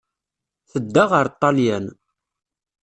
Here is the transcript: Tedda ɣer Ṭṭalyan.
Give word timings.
Tedda 0.71 1.03
ɣer 1.11 1.25
Ṭṭalyan. 1.33 1.85